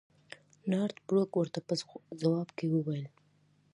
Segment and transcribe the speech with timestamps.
[0.71, 1.73] نارت بروک ورته په
[2.21, 3.07] ځواب کې وویل.